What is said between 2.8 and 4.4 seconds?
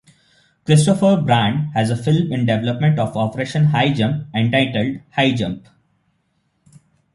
of Operation Highjump